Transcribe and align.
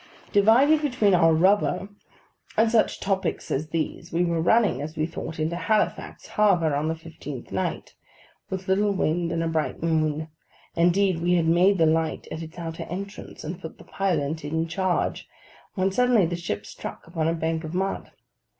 Divided 0.31 0.81
between 0.81 1.13
our 1.13 1.31
rubber 1.31 1.87
and 2.57 2.71
such 2.71 2.99
topics 2.99 3.51
as 3.51 3.67
these, 3.69 4.11
we 4.11 4.25
were 4.25 4.41
running 4.41 4.81
(as 4.81 4.97
we 4.97 5.05
thought) 5.05 5.37
into 5.37 5.55
Halifax 5.55 6.25
Harbour, 6.29 6.75
on 6.75 6.87
the 6.87 6.95
fifteenth 6.95 7.51
night, 7.51 7.93
with 8.49 8.67
little 8.67 8.93
wind 8.93 9.31
and 9.31 9.43
a 9.43 9.47
bright 9.47 9.83
moon—indeed, 9.83 11.21
we 11.21 11.33
had 11.35 11.47
made 11.47 11.77
the 11.77 11.85
Light 11.85 12.27
at 12.31 12.41
its 12.41 12.57
outer 12.57 12.85
entrance, 12.85 13.43
and 13.43 13.61
put 13.61 13.77
the 13.77 13.83
pilot 13.83 14.43
in 14.43 14.67
charge—when 14.67 15.91
suddenly 15.91 16.25
the 16.25 16.35
ship 16.35 16.65
struck 16.65 17.05
upon 17.05 17.27
a 17.27 17.35
bank 17.35 17.63
of 17.63 17.75
mud. 17.75 18.09